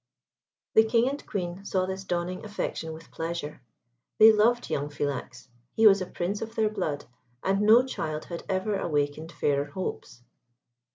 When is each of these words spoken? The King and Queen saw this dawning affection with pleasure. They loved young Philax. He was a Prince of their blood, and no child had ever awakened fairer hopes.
The 0.73 0.83
King 0.83 1.09
and 1.09 1.23
Queen 1.27 1.63
saw 1.63 1.85
this 1.85 2.03
dawning 2.03 2.43
affection 2.43 2.91
with 2.91 3.11
pleasure. 3.11 3.61
They 4.17 4.31
loved 4.31 4.67
young 4.67 4.89
Philax. 4.89 5.47
He 5.75 5.85
was 5.85 6.01
a 6.01 6.07
Prince 6.07 6.41
of 6.41 6.55
their 6.55 6.71
blood, 6.71 7.05
and 7.43 7.61
no 7.61 7.85
child 7.85 8.25
had 8.25 8.41
ever 8.49 8.75
awakened 8.79 9.31
fairer 9.31 9.65
hopes. 9.65 10.23